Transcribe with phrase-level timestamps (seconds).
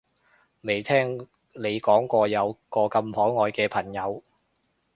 [0.61, 4.23] 未聽你講過有個咁可愛嘅朋友